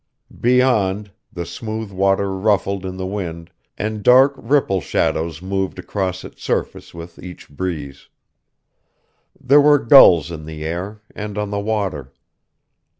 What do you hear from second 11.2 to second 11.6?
on the